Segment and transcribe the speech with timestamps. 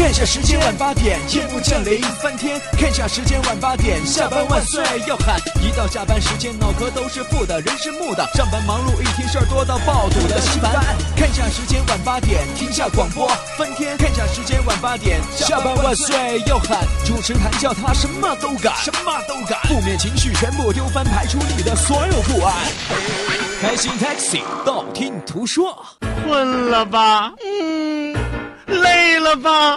[0.00, 2.58] 看下时间晚八点，夜幕降临翻天。
[2.78, 5.38] 看下时间晚八点，下班万岁要喊。
[5.62, 8.26] 一到下班时间，脑壳都是负的，人是木的。
[8.34, 10.72] 上班忙碌一天，事儿多到爆肚的心烦。
[11.14, 13.28] 看 下时间晚八点，停下广播
[13.58, 13.94] 翻天。
[13.98, 16.78] 看下时间晚八点，下班万岁要喊。
[17.04, 19.60] 主持谈笑他什么都敢，什么都敢。
[19.68, 22.56] 负面情绪全部丢翻，排除你的所有不安。
[23.60, 25.84] 开心 Taxi，道听途说。
[26.24, 27.34] 困了吧？
[27.44, 28.16] 嗯。
[28.66, 29.76] 累了吧？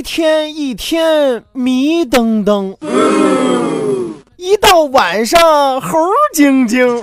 [0.00, 2.74] 白天一天迷瞪瞪，
[4.38, 5.98] 一到晚上猴
[6.32, 7.02] 晶晶，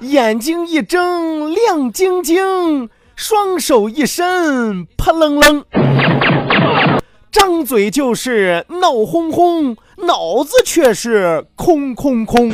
[0.00, 5.62] 眼睛一睁亮晶晶，双手一伸扑棱棱，
[7.30, 12.50] 张嘴就是闹哄哄，脑子却是空空空。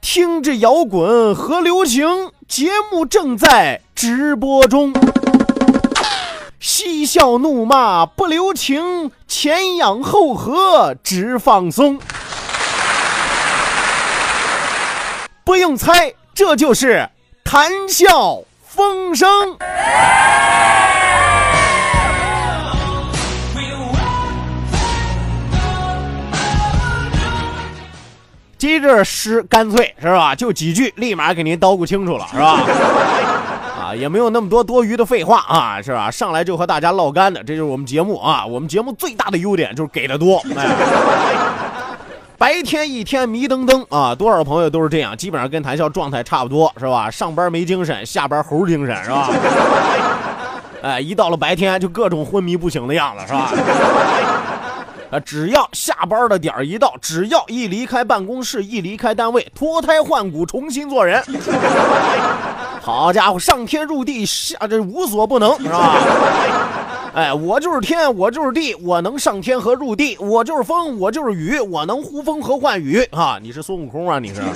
[0.00, 4.94] 听着摇滚和流行节目正在直播中。
[6.82, 12.00] 嬉笑怒骂不留情，前仰后合直放松。
[15.44, 17.10] 不用猜，这就是
[17.44, 19.58] 谈笑风生。
[28.56, 30.34] 接着诗干脆是吧？
[30.34, 32.58] 就几句，立马给您叨咕清楚了，是吧？
[33.96, 36.10] 也没有那么多多余的废话啊，是吧？
[36.10, 38.44] 上来就和大家唠干的，这就是我们节目啊。
[38.44, 40.42] 我们节目最大的优点就是给的多。
[40.56, 40.68] 哎，
[42.38, 47.10] 白天一天迷瞪瞪啊，多少朋友都是这样，基本上跟谈笑状态差不多，是吧？
[47.10, 49.28] 上班没精神，下班猴精神，是吧？
[50.82, 53.52] 哎，一到了白天就各种昏迷不醒的样子，是吧？
[55.12, 61.20] 啊，只要下班的点儿一到，只要一离开办公室，一离开单位，脱胎换骨，重新做人。
[62.80, 65.96] 好家伙，上天入地下这无所不能， 是吧？
[67.14, 73.38] 哎，我就是天，我就是地，我能上天和入地，我就是风，我就是雨，我能呼风和唤雨啊！
[73.42, 74.18] 你是孙悟空啊？
[74.18, 74.40] 你是？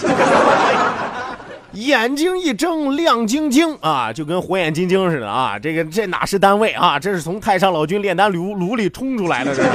[1.72, 5.58] 眼睛一睁亮晶晶啊，就跟火眼金睛似的啊！
[5.58, 6.96] 这个这哪是单位啊？
[7.00, 9.68] 这是从太上老君炼丹炉炉里冲出来的，这是。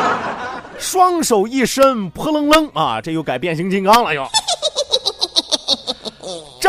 [0.80, 4.26] 双手一伸，扑棱棱啊，这又改变形金刚了又。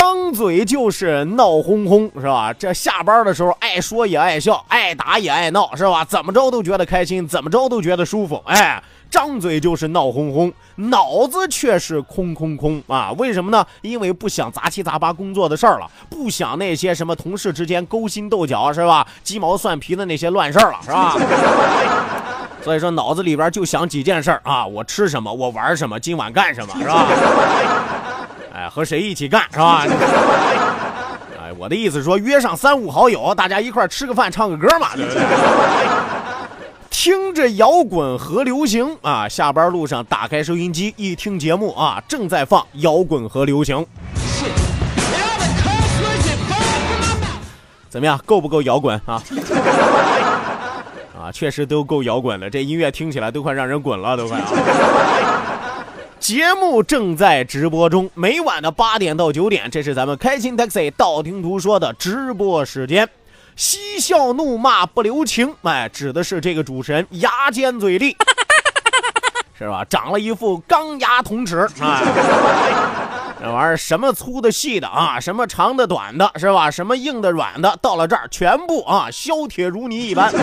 [0.06, 2.54] 张嘴就是闹哄哄，是吧？
[2.54, 6.06] 这下班的时候爱说也爱笑，爱打也爱闹，是吧？
[6.06, 8.40] 怎么着都觉得开心，怎么着都觉得舒服。
[8.46, 8.80] 哎，
[9.10, 13.12] 张嘴就是闹哄哄，脑子却是空空空啊！
[13.18, 13.66] 为什么呢？
[13.82, 19.08] 因为不想杂七杂八工作的事儿了，不想那些什么同事之间勾心斗角，是吧？
[19.24, 21.18] 鸡毛蒜皮的那些乱事儿了，是吧？
[22.62, 25.34] 所以说脑子里边就想几件事儿啊：我吃什么？
[25.34, 26.00] 我玩什么？
[26.00, 26.76] 今晚干什么？
[26.80, 27.08] 是吧？
[28.56, 29.84] 哎，和谁一起干是吧？
[31.44, 35.22] 哎，我的意思是说，约上三五好友，大家一块吃个饭，唱个歌嘛，对不对？
[36.90, 43.86] 听着摇滚和流行啊，下班路上打开收音机一听节目啊，正在放摇滚和流行。
[47.90, 49.22] 怎么样，够不够摇滚啊？
[51.20, 54.48] 啊，确实都够摇滚了，这音乐听起来都快让人滚了，都快啊！
[56.26, 63.08] 节目正在直播中，每晚的八点到九点，这是咱们开心 taxi 道听途说的直播时间。
[63.56, 68.18] 嬉笑怒骂不留情，哎，指的是这个主持人牙尖嘴利，
[69.56, 69.86] 是吧？
[69.88, 72.02] 长了一副钢牙铜齿，啊，
[73.40, 76.72] 这玩意儿什么粗的细的啊，什么长的短的，是吧？
[76.72, 80.34] 什么硬的软的，到了这儿全部啊，削铁如泥一般。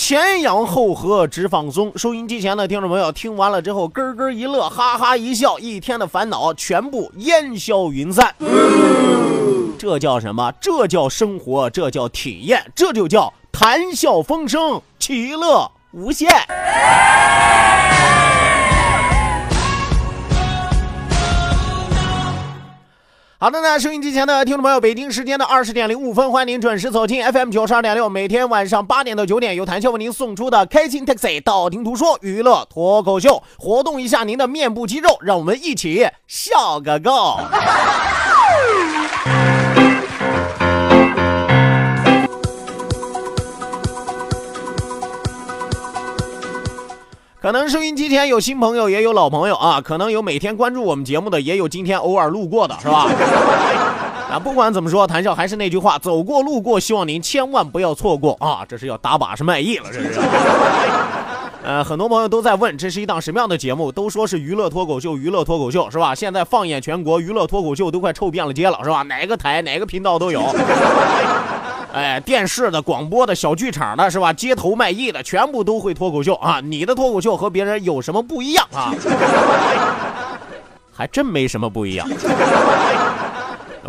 [0.00, 1.92] 前仰后合，直放松。
[1.96, 8.32] 收音机前的听众朋友，听完了之后，咯咯一乐，哈哈一笑，一天的烦恼全部烟消云散。
[9.76, 10.52] 这叫什么？
[10.60, 16.28] 这叫生活，这叫体验，这就叫谈笑风生，其乐无限。
[23.40, 37.38] 好的那，收音机前的听众朋友，北京时间的二十点零五分，欢迎您准时走进 FM 九十二点六，每天晚上八点到九点，由谭笑为您送出的开心 Taxi 道听途说娱乐脱口秀，活动一下您的面部肌肉，让我们一起笑个够。
[47.40, 49.80] 可能收音机前有新朋友，也有老朋友啊。
[49.80, 53.06] 可能有每天关注我们节目的，也有今天偶尔路过的，是吧？
[54.28, 58.66] 啊，不管怎么说，谈笑还是那句话，走过路过，希望您千万不要错过啊！
[58.68, 60.18] 这是要打把式卖艺了，这是。
[61.64, 63.92] 呃，很多朋友都在问，这是一档什么样的节目？
[63.92, 66.12] 都说是娱乐脱口秀，娱乐脱口秀是吧？
[66.16, 69.02] 现在放眼全国，娱乐脱口秀都快臭遍了街了，是吧？
[69.04, 70.42] 哪个台、哪个频道都有。
[71.92, 74.32] 哎，电视的、广播的、小剧场的，是吧？
[74.32, 76.60] 街头卖艺的，全部都会脱口秀啊！
[76.62, 78.92] 你的脱口秀和别人有什么不一样啊？
[80.92, 82.06] 还真没什么不一样，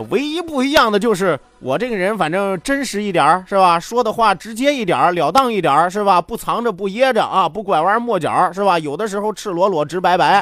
[0.10, 3.80] 唯一不一样的就是我这个人，反正真实一点是吧？
[3.80, 6.22] 说的话直接一点了当一点是吧？
[6.22, 8.80] 不藏着，不掖着啊，不拐弯抹角，是吧？
[8.80, 10.42] 有的时候赤裸裸，直白白。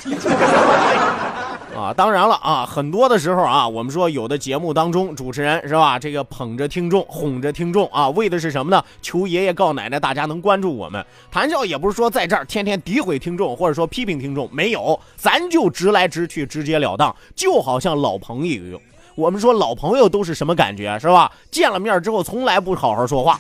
[1.78, 8.84] 啊，当然了啊，很多的时候啊，我们说有的节目当中，主持人是吧，这个捧着听众，哄着听众啊，为的是什么呢？
[9.00, 11.06] 求爷爷告奶奶，大家能关注我们。
[11.30, 18.82] 谈笑也不是说在这儿天天诋毁听众，或者说批评听众，没有，咱就直来直去，直截了当，就好像老朋友一样。
[19.14, 21.32] 我们说老朋友都是什么感觉，是吧？
[21.52, 23.40] 见了面之后，从来不好好说话。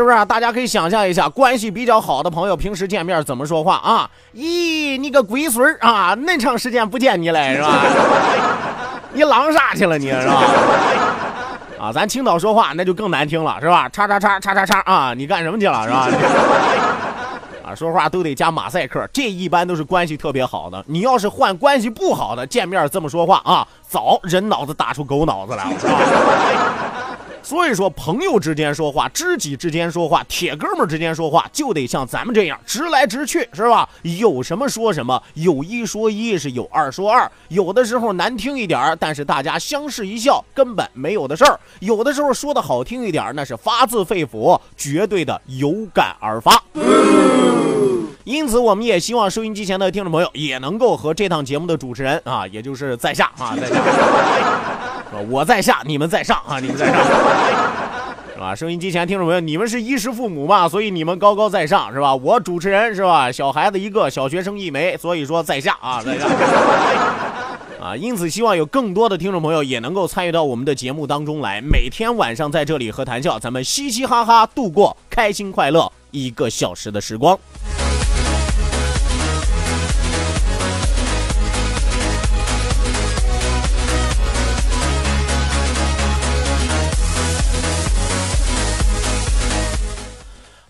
[0.00, 0.24] 是不是啊？
[0.24, 4.08] 大家可以想象一下，关系比较好的朋友，平时见面怎么说话啊？
[4.34, 6.16] 咦，你个龟孙儿啊！
[6.22, 7.82] 那长时间不见你了，是吧？
[9.12, 10.42] 你狼啥去了你，是吧？
[11.78, 13.90] 啊，咱青岛说话那就更难听了，是吧？
[13.90, 15.12] 叉叉叉叉叉叉啊！
[15.14, 16.08] 你干什么去了，是吧？
[17.68, 20.82] 啊，说话都得加马赛克，这一般都是关系特别好的。
[20.86, 25.92] 你要是换关系不好的，见面这么说话啊，早人脑子打出狗脑子来了，是吧？
[27.42, 33.88] 所以说，朋友之间说话，知己之间说话，铁哥们之间说话，就得像咱们这样直来直去，是吧？
[34.02, 37.30] 有什么说什么，有一说一，是有二说二。
[37.48, 41.58] 有的时候难听一点儿但是大家相视一笑，根本没有的事儿。
[41.80, 46.62] 有的时候说的好听一点儿那是发自肺腑，绝对的有感而发。
[48.24, 53.74] 因此，我们也希望收音机前的听众朋友也能够和这档节目的主持人啊，也就是在下啊，在下，
[55.28, 56.94] 我在下，你们在上啊，你们在上，
[58.34, 58.54] 是吧？
[58.54, 62.14] 收音机前听众朋友，你们是衣食父母嘛，所以你们高高在上，是吧？
[62.14, 63.30] 我主持人是吧？
[63.30, 66.26] 小孩子一个，小学生一枚，所以说在下啊，在下，
[67.82, 77.38] 啊，因此希望有更多的听众朋友也能够参与到我们的节目当中来，每天晚上在这里和谈笑，咱们嘻嘻哈哈度过开心快乐一个小时的时光。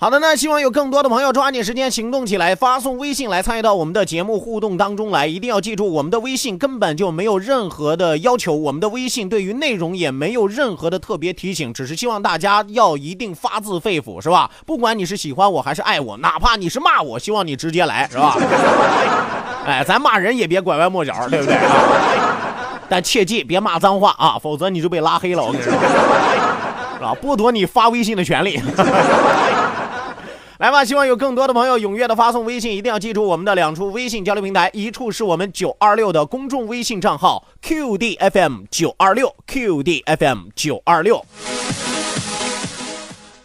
[0.02, 5.26] 好的，那希望有更多的朋友抓紧时间行动起来，发送微信来参与到我们的节目互动当中来。
[5.26, 14.50] 一定要记住，我们的微信根本就没有任何的要求，我们的微信对于内容也没有任何的特别提醒，只是希望大家要一定发自肺腑，是吧？
[14.64, 18.34] 不管你是喜欢我还是爱我，哪怕你是骂我，希望你直接来，是吧？
[19.66, 21.54] 哎，咱骂人也别拐弯抹角，对不对？
[22.88, 25.70] 但切记别骂脏话啊，否则你就被拉黑了，我跟你说，
[26.96, 27.14] 是吧？
[27.22, 28.58] 剥夺你发微信的权利。
[30.60, 41.24] 来吧，希望有更多的朋友踊跃的发送微信，一定要记住我们的两处微信交流平台，一处是我们九二六的公众微信账号 QDFM 九二六 QDFM 九二六，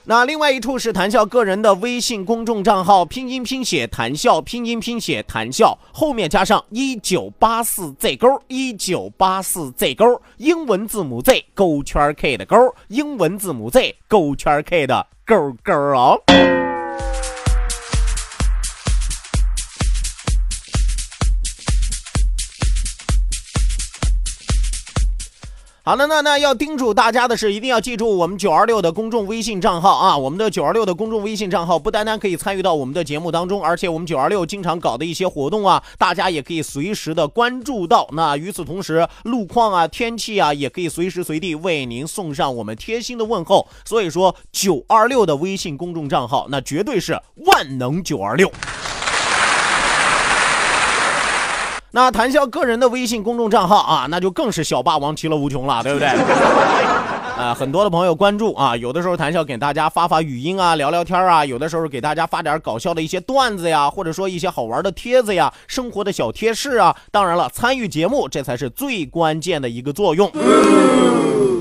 [0.04, 16.22] 那另外一处是谈笑个人的微信公众账号，拼音拼写谈笑，拼音拼写谈笑，后面加上一九八四 Z 勾一九八四 Z 勾，英文字母 Z 勾圈 K 的勾，英文字母 Z 勾圈 K 的勾勾哦。
[16.98, 17.35] Woo!
[25.88, 30.18] 好的，那那要叮嘱大家的是，一定要记住我们九二六的公众微信账号啊！
[30.18, 38.08] 我们的九二六的公众微信账号不单单可以参与到我们的节目当中，而且我们九二六经常搞的一些活动啊，大家也可以随时的关注到。
[38.14, 43.68] 那与此同时，路况啊、天气啊，也可以随时随地为您送上我们贴心的问候。
[43.86, 48.52] 所以说，九二六的微信公众账号，那绝对是万能九二六。
[51.96, 56.10] 那谈笑个人的微信公众账号啊，那就更是小霸王其乐无穷了，对不对？
[57.40, 66.94] 呃，很多的朋友关注啊，有的时候谈笑给大家发发语音啊，聊聊天啊，有的时候给大家发点搞笑的一些段子呀，或者说一些好玩的帖子呀，生活的小贴士啊。
[67.12, 70.30] 当然了，参与节目这才是最关键的一个作用。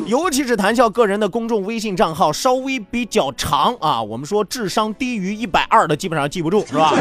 [0.08, 6.92] 尤其是谈笑个人的公众微信账号稍微比较长啊，我们说智商低于一百二的基本上记不住，是吧？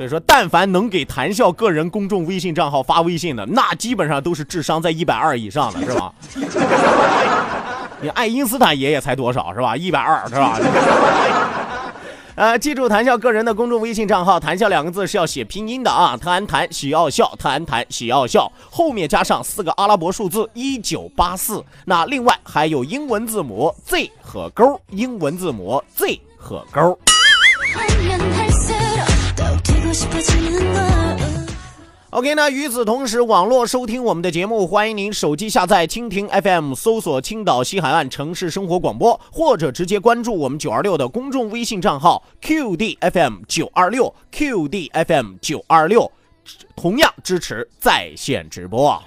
[0.00, 6.10] 所以说，但凡能给谈笑个人公众微信账号发微信的，那基本上都是智商在一百二以上的，是吧？
[8.00, 9.76] 你爱因斯坦爷爷才多少是吧？
[9.76, 10.58] 一百二是吧？
[12.34, 21.62] 呃，记住谈笑个人的公众微信账号，谈笑两个字是要写拼音的啊，特安谈喜要笑，特安谈喜要笑，后面加上四个阿拉伯数字一九八四。
[21.84, 26.98] 那另外还有英文字母 Z 和勾，英文字母 Z 和勾。
[32.10, 46.10] OK，那与此同时，网络收听我们的节目，欢迎您手机下载蜻蜓 FM，搜索青岛西海岸城市生活广播，或者直接关注我们九二六的公众微信账号 QDFM 九二六 QDFM 九二六，
[46.74, 49.00] 同样支持在线直播。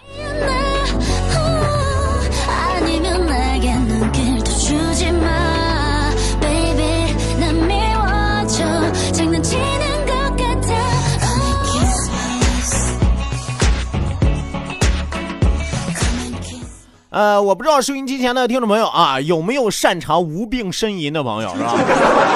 [17.14, 21.76] 呃，我不知道收音机前的听众朋友啊，有没有擅长无病呻吟的朋友，是吧？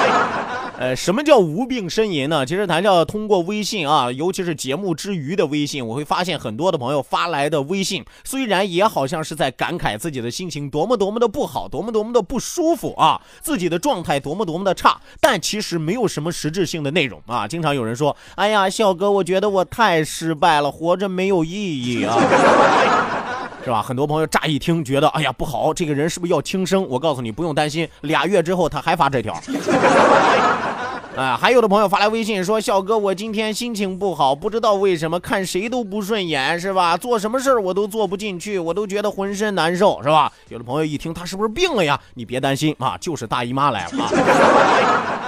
[0.78, 2.46] 呃，什么叫无病呻吟呢？
[2.46, 17.48] 其实咱叫通过微信啊，尤其是节目之余的微信，我会发现很多的朋友发来的微信，虽然也好像是在感慨自己的心情多么多么的不好，多么多么的不舒服啊，自己的状态多么多么的差，但其实没有什么实质性的内容啊。
[17.48, 22.16] 经常有人说：“哎呀，笑哥，我觉得我太失败了，活着没有意义啊。”
[23.68, 23.82] 是吧？
[23.82, 26.88] 很多朋友乍一听觉得，哎呀不好，这个人是不是要轻生？
[26.88, 29.34] 我告诉你，不用担心，俩月之后他还发这条。
[31.14, 36.96] 啊， 还有的朋友发来微信说：“笑哥，我今天心情不好，不知道为什么看谁都不顺眼，是吧？
[36.96, 42.00] 做什么事儿我都做不进去，我都觉得浑身难受，是吧？”有的朋友一听他是不是病了呀？
[42.14, 45.27] 你别担心啊，就是大姨妈来了啊。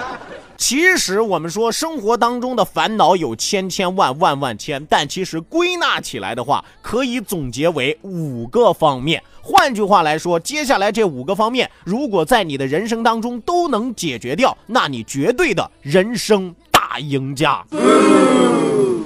[0.61, 9.23] 其实我们说生活当中的烦恼有千千万万万千，但其实归纳起来的话，可以总结为五个方面。
[9.41, 17.65] 换句话来说，接下来这五个方面，如果在你的人生当中都能解决掉，那你绝对的人生大赢家。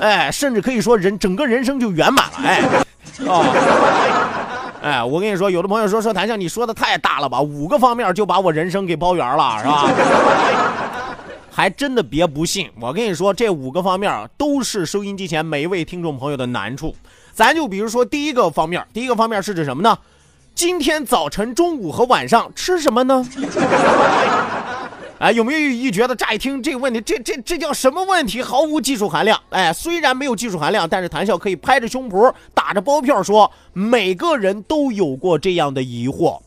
[0.01, 2.37] 哎，甚至可以说人整个人生就圆满了。
[2.43, 2.61] 哎，
[3.25, 4.81] 哦。
[4.83, 7.39] 哎，我跟你说，有的朋友说说谭笑，你说的太大了吧？
[7.39, 9.89] 五个方面就把我人生给包圆了，是吧？
[11.55, 16.93] 还真的别不信，我跟你说，这五个方面啊，都是收音机前每一位听众朋友的难处。
[17.31, 19.97] 咱就比如说第一个方面，第一个方面是指什么呢？
[20.53, 23.25] 今天早晨、中午和晚上吃什么呢？
[25.17, 28.41] 哎，有没有一觉得乍一听这个问题，这这这叫什么问题？
[28.41, 29.39] 毫无技术含量。
[29.51, 36.37] 哎，虽然没有技术含量，但是谈笑可以拍着胸脯打着包票说，每个人都有过这样的疑惑。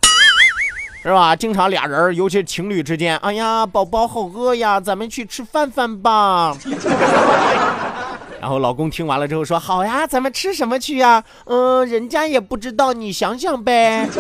[1.03, 1.35] 是吧？
[1.35, 6.57] 经常俩人，尤其情侣之间，哎呀，宝宝好饿呀，咱们去吃饭饭吧。
[8.41, 11.25] 然后老公听完了之后说：“好呀，咱们吃什么去呀？
[11.47, 14.09] 嗯，人家也不知道，你想想呗。”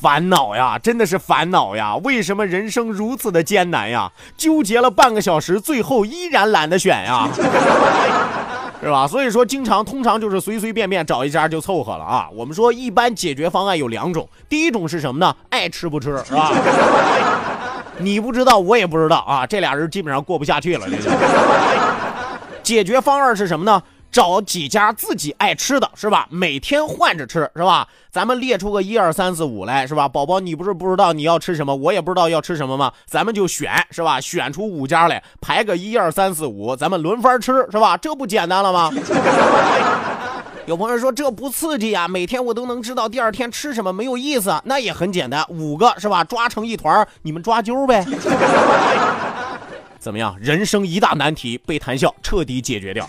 [0.00, 1.94] 烦恼呀，真的是烦恼呀！
[2.02, 4.10] 为什么人生如此的艰难呀？
[4.36, 7.28] 纠结了半个小时，最后依然懒得选呀。
[8.82, 9.06] 是吧？
[9.06, 12.28] 所以说，经常通常就是随随便便找一家就凑合了啊。
[12.32, 15.34] 我们说，一般解决方案有两种，第一种是什么呢？
[15.50, 16.50] 爱吃不吃，是吧？
[17.98, 19.46] 你不知道，我也不知道啊。
[19.46, 21.10] 这俩人基本上过不下去了，这就。
[22.62, 23.82] 解决方案是什么呢？
[24.10, 26.26] 找几家自己爱吃的，是吧？
[26.30, 27.86] 每天换着吃，是吧？
[28.10, 30.08] 咱们列出个一二三四五来，是吧？
[30.08, 32.92] 宝宝，你不是不知道你要吃什么，我也不知道要吃什么吗？
[33.06, 34.20] 咱们就选，是吧？
[34.20, 37.96] 选出五家来，排个一二三四五，咱们轮番吃，是吧？
[37.96, 38.90] 这不简单了吗？
[40.66, 44.60] 有朋友说这不刺激呀，每天我都能知道第二天吃什么，没有意思。
[44.64, 46.22] 那也很简单，五个是吧？
[46.22, 48.04] 抓成一团，你们抓阄呗。
[50.00, 50.34] 怎么样？
[50.40, 53.06] 人生一大难题被谈笑彻底解决掉。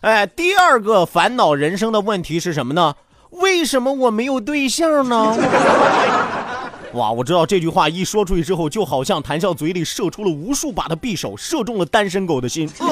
[0.00, 2.94] 哎第二个烦恼人生的问题是什么呢？
[3.30, 5.36] 为什么我没有对象呢？
[6.94, 12.68] 哇我知道这句话一说出去之后就好像谈笑嘴里射出了无数把的匕首射中了单身狗的心。
[12.80, 12.88] 呃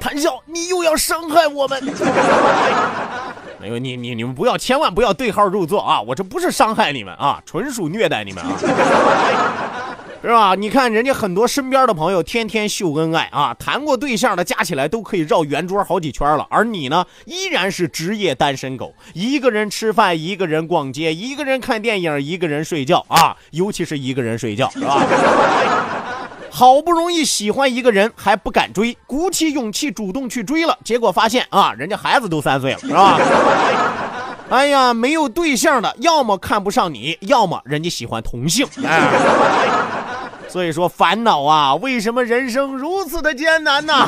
[0.00, 1.80] 谈笑你又要伤害我们。
[3.62, 6.02] 没有你你你们不要，千万不要对号入座啊！
[6.02, 8.58] 我这不是伤害你们啊，纯属虐待你们啊！
[10.20, 10.56] 是吧？
[10.56, 25.00] 你看人家很多身边的朋友天天秀恩爱啊，谈过对象的加起来都可以绕圆桌好几圈了，而你呢，依然是职业单身狗，一个人吃饭，一个人逛街，一个人看电影，一个人睡觉啊，尤其是一个人睡觉，是吧？
[26.54, 33.18] 好不容易喜欢一个人还不敢追，鼓起勇气主动去追了，结果发现啊，人家孩子都三岁了，是吧？
[34.50, 39.08] 哎呀，没有对象的，要么看不上你，要么人家喜欢同性，哎。
[40.46, 44.06] 所以说烦恼啊，为什么人生如此的艰难呢？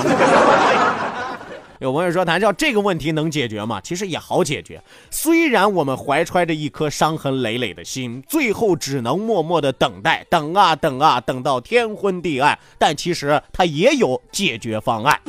[1.80, 3.80] 有朋友说，谭笑这个问题能解决吗？
[3.80, 4.80] 其实也好解决。
[5.10, 15.20] 虽然我们怀揣着一颗伤痕累累的心，最后只能默默的等待，等啊等啊，等到天昏地暗，但其实它也有解决方案。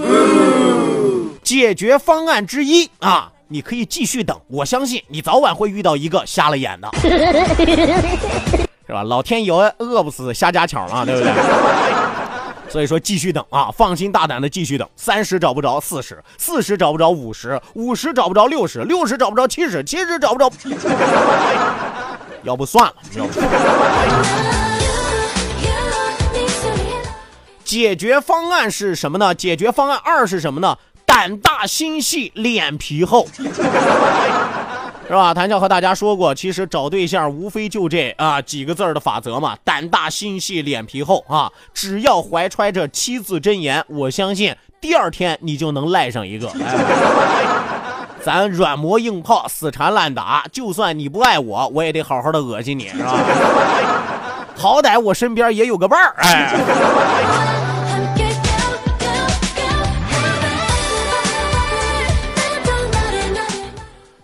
[1.42, 6.90] 解决方案之一啊，你可以继续等，我相信你早晚会遇到一个瞎了眼的。
[8.88, 9.02] 是吧？
[9.02, 11.32] 老天爷饿不死瞎家巧嘛，对不对？
[12.68, 14.88] 所以说继续等啊，放心大胆的继续等。
[14.96, 20.52] 三十找不着，四十，四十找不着，五十，五十找不着，六十，六十找不着，七十，七十找不着。
[22.44, 23.26] 要不算了，要。
[27.64, 29.34] 解决方案是什么呢？
[29.34, 30.78] 解决方案二是什么呢？
[31.06, 33.28] 胆大心细，脸皮厚。
[35.08, 35.34] 是吧？
[35.34, 41.52] 谭笑和大家说过，其实找对象无非就这啊几个字儿的法则嘛，胆大心细，脸皮厚啊。
[41.74, 46.50] 只要怀揣着七字真言，我相信第二天你就能赖上一个。
[46.50, 47.46] 哎、
[48.24, 53.14] 咱软磨硬泡，死缠烂打，就算你不爱我，我也得好好的恶心你，是吧？
[54.58, 57.55] 好歹我身边也有个伴儿，哎。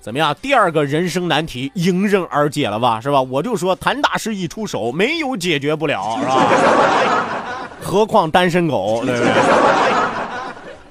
[0.02, 0.36] 怎么样？
[0.42, 3.00] 第二个人生难题迎刃而解了吧？
[3.00, 3.22] 是吧？
[3.22, 6.48] 我就说谭大师一出手，没有解决不了，是吧？
[7.80, 9.32] 何况单身狗，对不对？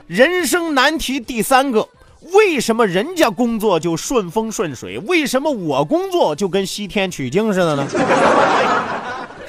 [0.07, 1.89] 人生难题第三个，
[2.33, 7.87] 为什么人家工作就顺风顺水，为什么我工作就跟西天取经似的呢？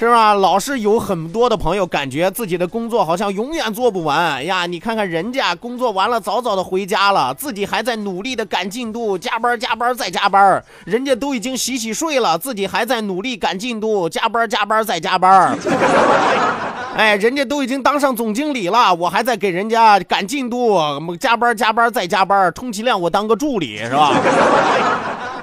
[0.01, 0.33] 是吧？
[0.33, 4.65] 老是有很多的朋友感觉自己的工作好像永远做不完呀！
[4.65, 10.63] 你看看人家工作完了早早的回家了，自己还在努力的赶进度，加班加班再加班。
[10.85, 15.55] 人家都已经洗洗睡了，自己还在努力赶进度，加班加班再加班。
[16.97, 20.79] 哎，人家都已经当上总经理了，我还在给人家赶进度，
[21.19, 24.11] 加班加班再加班，充其量我当个助理是吧？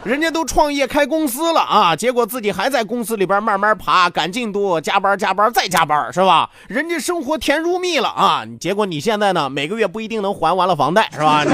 [0.08, 6.48] 人家都创业开公司了啊，结果自己还在公司里边慢慢爬，赶进度，加班加班再加班，是吧？
[6.66, 11.44] 人家生活甜如蜜了啊，结果你现在呢，每个月不一定能还完了房贷，是吧？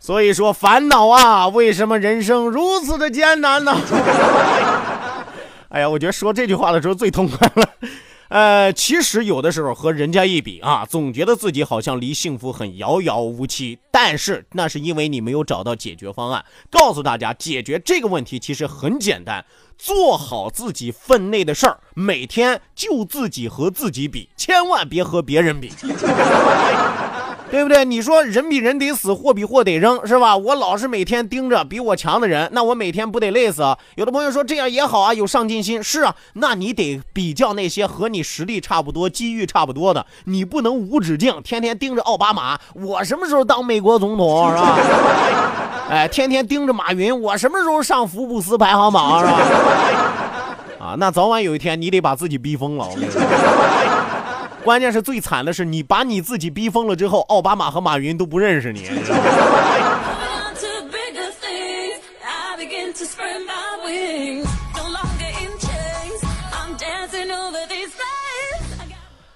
[0.00, 3.76] 所以说烦恼啊，为什么人生如此的艰难呢？
[5.68, 7.68] 哎呀，我觉得说这句话的时候最痛快了。
[8.36, 13.78] 呃，其实有的时候和人家一比啊，总觉得自己好像离幸福很遥遥无期。
[13.90, 16.44] 但是那是因为你没有找到解决方案。
[16.70, 19.42] 告诉大家，解决这个问题其实很简单，
[19.78, 25.72] 做好自己分内的事儿，每天就自己和自己比，千万别和别人比。
[27.56, 27.86] 对不对？
[27.86, 30.36] 你说人比人得死，货比货得扔，是吧？
[30.36, 33.62] 我老是每天盯着比我强的人，那我每天不得累死？
[33.94, 35.82] 有的朋友说这样也好啊，有上进心。
[35.82, 44.78] 是啊，那你得比较那些和你实力差不多、机遇差不多的，你不能无止境天天盯着奥巴马，我什么时候当美国总统是吧？
[45.88, 49.40] 哎，天天盯着马云，我什么时候上福布斯排行榜是吧？
[50.78, 53.22] 啊，那早晚有一天你得把自己逼疯了，我跟你说。
[54.66, 58.80] 关键是最惨的是，你把你自己逼疯了之后，奥巴马和马云都不认识你。
[58.80, 59.22] 你知道吗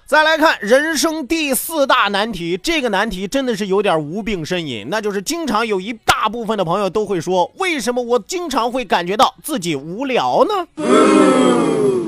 [0.05, 10.67] 再来看人生第四大难题，这个难题真的是有点无病呻吟，那就是经常有一大部分的朋友都会说，为什么我经常会感觉到自己无聊呢？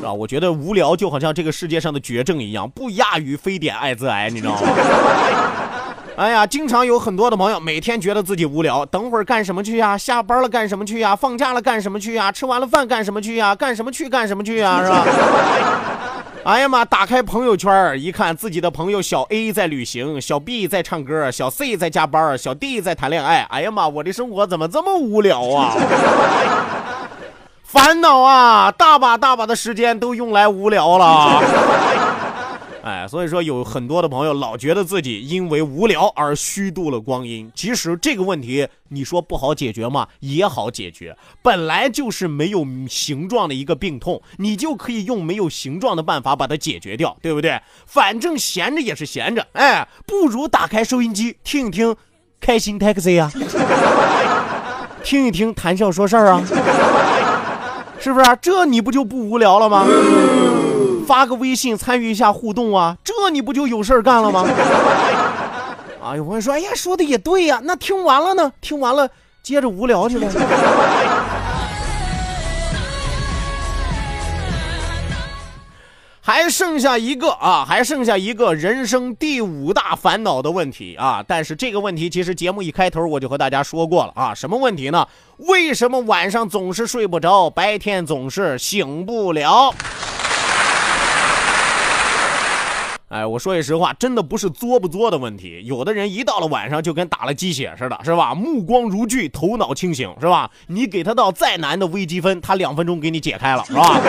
[0.03, 4.67] 啊，我觉得无聊就好像这个世界上的绝症一样，不亚于非典、艾滋癌，你知道吗？
[6.15, 9.97] 哎呀，经常有很多的朋友每天觉得自己无聊，等会儿干什么去呀？
[9.97, 11.15] 下班了干什么去呀？
[11.15, 12.31] 放假了干什么去呀？
[12.31, 13.55] 吃完了饭干什么去呀？
[13.55, 14.83] 干什么去干什么去呀？
[14.83, 15.05] 是吧？
[16.45, 16.83] 哎呀妈！
[16.83, 23.43] 打开朋友圈一看，自己的朋友小 A 在旅行，小 B 在唱歌，小 C 在加班，小 D 在谈恋爱。
[23.49, 23.87] 哎呀妈！
[23.87, 25.73] 我的生活怎么这么无聊啊？
[27.73, 28.71] 烦恼啊！
[28.71, 31.41] 大把大把的时间都用来无聊了。
[32.85, 37.51] 哎，所以说有很多的朋友老觉得自己因为无聊而虚度了光阴。
[37.55, 40.07] 其实这个问题，你说不好解决吗？
[40.19, 47.59] 也好解决，本来就是没有形状的一个病痛，你就可以用没有形状的办法把它解决掉，对不对？
[47.87, 51.95] 反正闲着也是闲着，哎，不如打开收音机听一听
[52.39, 53.31] 开心 taxi 啊、
[55.03, 56.43] 听一听谈笑说事儿啊，
[58.03, 58.37] 是不是？
[58.41, 59.85] 这你不就不无聊了吗？
[61.07, 64.45] 发个微信参与一下互动啊，这你不就有事儿干了吗？
[66.03, 68.51] 啊，有朋友说，哎呀，说的也对呀，那听完了呢？
[68.59, 69.07] 听完了
[69.41, 70.27] 接着无聊去了。
[76.25, 81.21] 还剩下一个啊，还剩下一个人生第五大烦恼的问题啊！
[81.27, 85.05] 但是这个问题其实节目一开头我就和大家说过了啊，什么问题呢？
[85.39, 89.75] 为什么晚上总是睡不着，白天总是醒不了？
[93.09, 95.61] 哎，我说句实话，真的不是作不作的问题。
[95.65, 98.33] 有的人一到了晚上就跟打了鸡血似的，是吧？
[98.33, 100.49] 目光如炬，头脑清醒，是吧？
[100.67, 103.99] 你给他到再难的微积分，他两分钟给你解开了，是吧？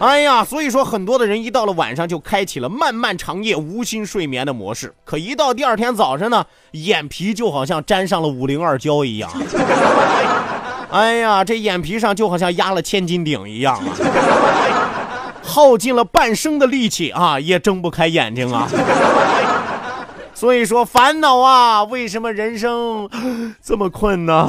[0.00, 9.30] 哎呀，所以说很多的人一到了晚上就开启了漫漫长夜无心睡眠的模式，可一到第二天早上呢，眼皮就好像沾上了五零二胶一样。
[10.90, 13.84] 哎呀，这眼皮上就好像压了千斤顶一样啊！
[15.44, 18.66] 耗尽了半生的力气啊，也睁不开眼睛啊。
[20.32, 23.06] 所以说烦恼啊，为什么人生
[23.62, 24.48] 这么困呢？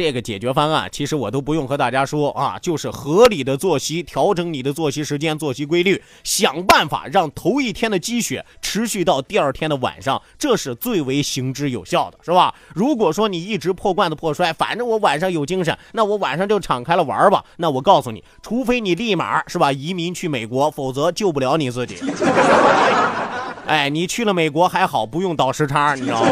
[0.00, 12.54] 这个解决方案其实我都不用和大家说啊，就是合理的作息，调整你的作息时间、作息规律，想办法让头一天的积雪持续到第二天的晚上，这是最为行之有效的，是吧？
[12.74, 17.44] 如果说你一直破罐子破摔，反正我晚上有精神，那我晚上就敞开了玩吧。
[17.58, 21.98] 那我告诉你，除非你立马是吧移民去美国，否则救不了你自己。
[23.68, 26.30] 哎，你去了美国还好，不用倒时差，你知道吗？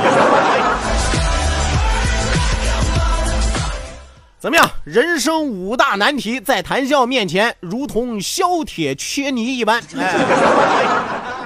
[4.49, 4.67] 怎么样？
[4.83, 9.79] 人生五大难题在谈笑面前，如同削铁切泥一般。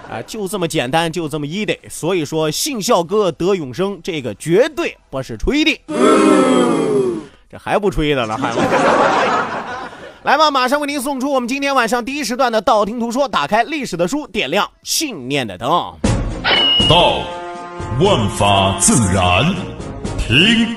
[0.08, 1.76] 哎，啊，就这么简单，就这么 easy。
[1.90, 5.80] 所以说，信孝哥得永生，这个绝对不是吹的。
[7.50, 8.62] 这还不吹的了，还吗？
[10.22, 13.26] 来吧，马上为您送出我们今天晚上第一时段的道听途说。
[13.26, 15.68] 打开历史的书，点亮信念的灯。
[16.88, 17.18] 道，
[18.00, 19.52] 万法自然；
[20.16, 20.76] 听，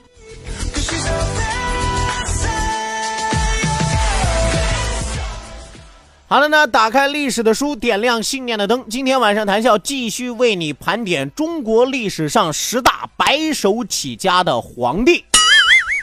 [6.31, 8.85] 好了呢，打开历史的书，点亮信念的灯。
[8.89, 15.25] 今天晚上谈笑继续为你盘点中国历史上十大白手起家的皇帝。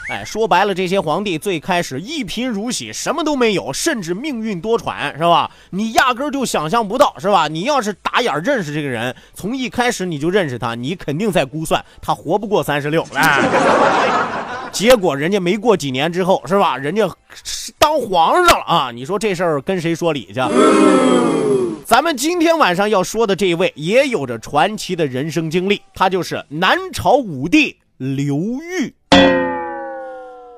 [0.07, 5.49] 哎，说白了，这些皇帝最开始一贫如洗，什么都没有，甚至命运多舛，是吧？
[5.71, 7.47] 你压根儿就想象不到，是吧？
[7.47, 13.03] 你要是打眼儿认识这个人，从一开始你就认识他，你肯定在估算他活不过三十六。
[13.13, 13.41] 来，
[14.71, 16.77] 结果人家没过几年之后，是吧？
[16.77, 17.09] 人家
[17.77, 18.91] 当皇上了啊！
[18.91, 20.39] 你说这事儿跟谁说理去？
[21.85, 28.95] 咱们今天晚上要说的这一位也有着传奇的人生经历，他就是南朝武帝刘裕。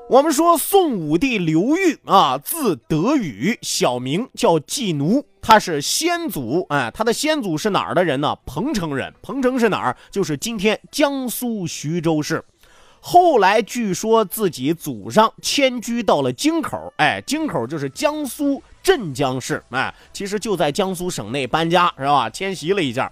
[0.10, 8.36] 我们说宋武帝刘裕啊，字德宇，小名叫季奴，他是先祖，哎，他的先祖是哪儿的人呢？
[8.46, 9.14] 彭城人。
[9.22, 9.96] 彭城是哪儿？
[10.12, 12.44] 就是今天江苏徐州市。
[13.04, 22.30] 后来据说自己祖上迁居到了京口，哎，京口就是江苏镇江市，哎，其实就在江苏省内搬家是吧？
[22.30, 23.12] 迁徙了一下。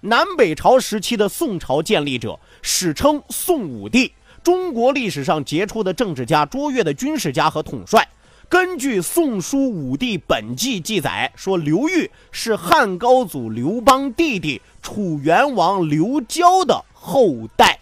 [0.00, 4.12] 南北朝时期的宋朝建立者，史称宋武帝。
[4.42, 8.08] 中国历史上杰出的政治家、卓越的军事家和统帅。
[8.48, 17.78] 根据《宋书武帝本纪》记载，说刘裕是汉高祖刘邦弟弟楚元王刘交的后代。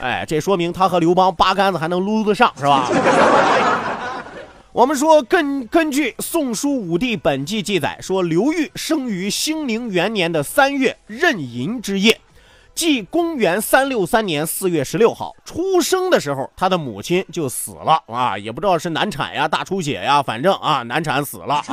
[0.00, 2.88] 哎，这说明他和刘邦八竿子还能撸得上，是吧？
[4.72, 12.20] 我们说根根据《宋书武帝本纪》记载，说刘裕生于兴宁元年的三月壬寅之夜。
[12.72, 21.64] 即公元三六三年四月十六号出生的时候，他的母亲就死了啊，也不知道是难产呀、大出血呀，反正啊难产死了啊。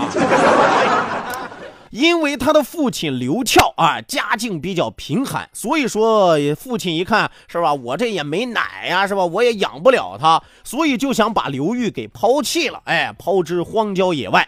[1.92, 14.48] 因为他的父亲刘翘啊，家境比较贫寒，所以说父亲一看是吧，我这也没奶呀，是吧，我也养不了他，所以就想把刘裕给抛弃了，哎，抛之荒郊野外。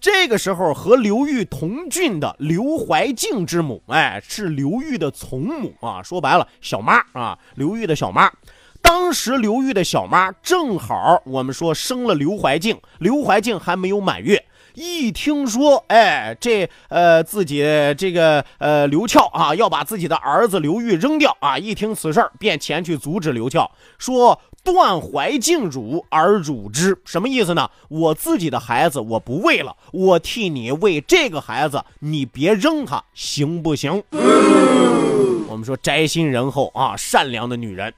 [0.00, 8.32] 这个时候，和刘裕同郡的刘怀敬之母，哎，是刘裕的从母啊，说白了，小妈啊，刘裕的小妈。
[8.80, 14.42] 当时刘裕的小妈正好，我们说生了刘怀敬，刘怀敬还没有满月。
[14.74, 17.62] 一听说，哎，这呃自己
[17.96, 27.70] 这个呃刘翘啊要把自己的儿子刘裕扔掉啊，一听此事，便前去阻止刘翘，说断怀敬辱而辱之，什么意思呢？
[27.88, 34.02] 我自己的孩子我不喂了，我替你喂这个孩子，你别扔他，行不行？
[35.48, 37.92] 我们说宅心仁厚啊，善良的女人。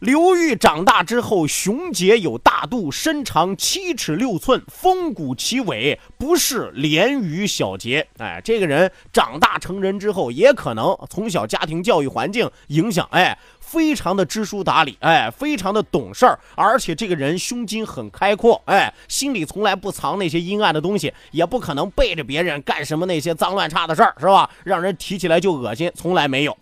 [0.00, 8.06] 刘裕长大之后，雄杰有大度，身长七尺六寸，风骨奇伟，不是廉于小节。
[8.18, 24.48] 哎，这个人长大成人之后，也可能从小家庭教育环境影响，哎，非常的知书达理，哎，非常的懂事儿，而且这个人胸襟很开阔，哎，心里从来不藏那些阴暗的东西，也不可能背着别人干什么那些脏乱差的事儿，是吧？
[24.62, 26.56] 让人提起来就恶心，从来没有。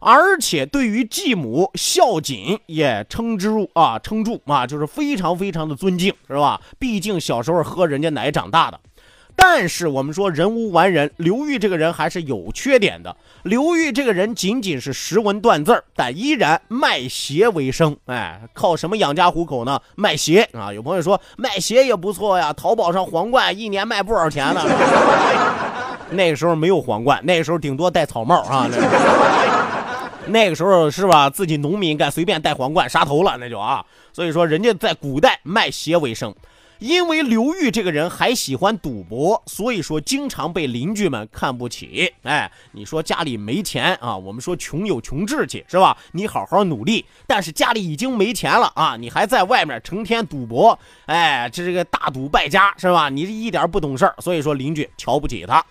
[0.00, 6.60] 而且对于继母孝谨也称之入啊，称住啊，就是非常非常的尊敬，是吧？
[6.78, 8.80] 毕竟小时候喝人家奶长大的。
[9.36, 13.16] 但是我们说人无完人，刘裕这个人还是有缺点的。
[13.44, 17.96] 刘裕这个人仅仅是识文断字儿，但依然卖鞋为生。
[18.04, 19.80] 哎，靠什么养家糊口呢？
[19.96, 20.70] 卖鞋啊！
[20.74, 24.60] 有朋友说卖鞋也不错呀，淘宝上皇冠一年卖不少钱呢。
[26.12, 28.68] 那个时候没有皇冠，那个时候顶多戴草帽啊。
[28.70, 28.76] 那
[30.26, 31.28] 那个时候是吧？
[31.28, 33.84] 自己农民敢随便戴皇冠杀头了，那就啊。
[34.12, 36.34] 所以说，人家在古代卖鞋为生。
[36.78, 42.10] 因为刘裕这个人还喜欢赌博，所以说经常被邻居们看不起。
[42.22, 44.16] 哎，你说家里没钱啊？
[44.16, 45.94] 我们说穷有穷志气，是吧？
[46.12, 53.10] 你好好努力，但是家里已经没钱了啊，你还在外面成天赌博，哎，这是个大赌败家，是吧？
[53.10, 55.62] 你一点不懂事儿，所以说邻居瞧不起他。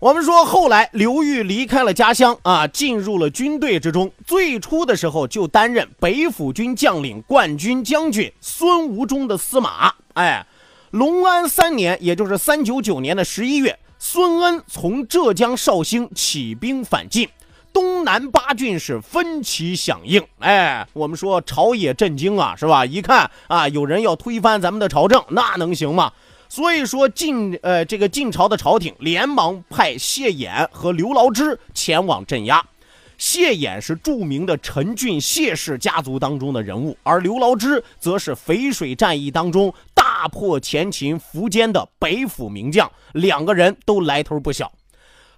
[0.00, 4.10] 我们说，后来刘裕离开了家乡啊，进入了军队之中。
[4.26, 9.92] 最初的时候就担任北府军将领、冠军将军孙吴中的司马。
[10.14, 10.46] 哎，
[10.92, 17.28] 隆安三年，也就是三九九年的十一月，孙恩从浙江绍兴起兵反晋，
[17.70, 20.24] 东南八郡是分起响应。
[20.38, 22.86] 哎，我们说朝野震惊啊，是吧？
[22.86, 26.10] 一看啊，有人要推翻咱们的朝政，那能行吗？
[26.50, 32.62] 所以说晋呃这个晋朝的朝廷连忙派谢衍和刘牢之前往镇压。
[33.16, 44.72] 谢衍是著名的陈郡谢氏家族当中的人物，而刘牢之则是淝水战役当中大破前秦苻坚的北府名将，两个人都来头不小。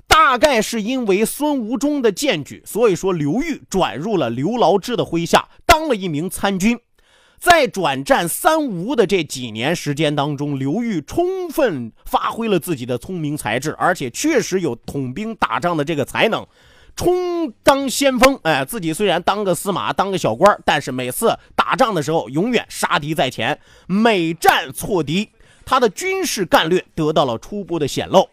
[0.07, 6.79] 大概是因为孙吴中的荐举，所以说刘裕转入了刘牢之的麾下，当了一名参军。
[7.43, 16.47] 在转战三吴的这几年时间当中，刘裕充分发挥了自己的聪明才智，而且确实有统兵打仗的这个才能，
[16.95, 18.39] 充当先锋。
[18.45, 25.29] 哎，自己虽然当个司马，当个小官，但是每次打仗的时候，永远杀敌在前，每战挫敌，
[25.65, 28.29] 他的军事战略得到了初步的显露。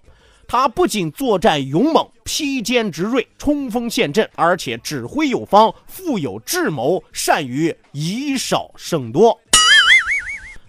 [0.51, 9.39] 他不仅作战勇猛、披坚执锐、冲锋陷阵，而且指挥有方、富有智谋，善于以少胜多。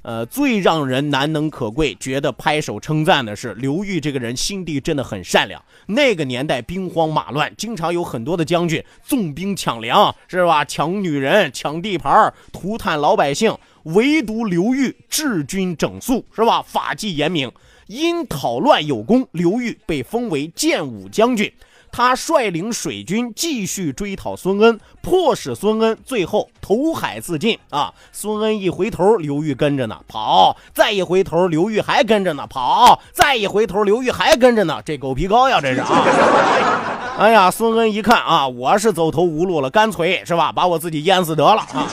[0.02, 5.62] 呃，最让人难能可贵、觉得拍手称赞的是，刘裕这个人心地真的很善良。
[5.86, 10.62] 那个年代兵荒马乱，经常有很多的将军纵兵抢粮，是吧？
[10.62, 16.60] 抢女人、抢地盘、涂炭老百姓，唯独刘裕治军整肃，是吧？
[16.60, 17.50] 法纪严明。
[17.90, 21.52] 因讨乱有功，刘裕被封为建武将军。
[21.90, 27.58] 他率领水军继续追讨孙恩，迫使孙恩最后投海自尽。
[27.70, 27.92] 啊！
[28.12, 34.80] 孙恩一回头，刘裕跟着呢，跑；再一回头，刘裕还跟着呢，跑；再一回头，刘裕还跟着呢。
[34.84, 36.06] 这狗皮膏药，这是啊！
[37.18, 41.88] 哎呀，孙恩一看啊，我是走投无路了，干脆是吧，把我自己淹死得了啊！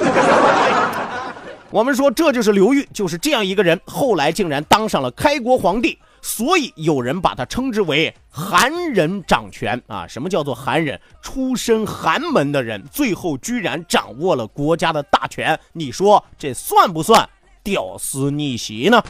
[1.70, 10.08] 我们说，这就是刘裕，就是这样一个人，后来竟然当上了开国皇帝，所以有人把他称之为韩人掌权啊。
[10.08, 10.98] 什么叫做韩人？
[11.22, 17.28] 出身寒门的人，最后居然掌握了国家的大权，你说这算不算
[17.64, 19.04] 屌丝逆袭呢？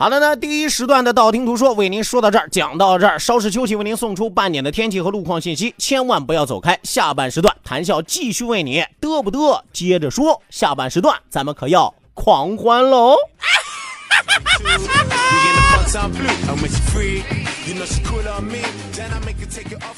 [0.00, 6.78] 好的呢，第一时段的道听途说为您说到这儿，讲到这儿，稍事休息，为您送出半点的天气和路况信息，千万不要走开。
[6.84, 13.16] 下半时段谈笑继续为你嘚不嘚接着说，下半时段咱们可要狂欢喽！